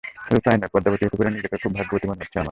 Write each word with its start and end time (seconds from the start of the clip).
শুধু 0.25 0.39
তা-ই 0.45 0.57
নয়, 0.59 0.71
পদ্মাবতী 0.73 1.03
হতে 1.05 1.17
পেরে 1.19 1.31
নিজেকে 1.35 1.61
খুব 1.63 1.71
ভাগ্যবতীও 1.77 2.09
মনে 2.09 2.21
হচ্ছে 2.23 2.35
আমার। 2.37 2.39